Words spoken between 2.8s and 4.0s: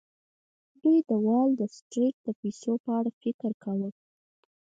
په اړه فکر کاوه